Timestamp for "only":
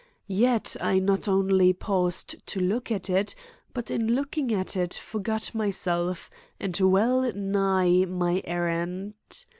1.27-1.73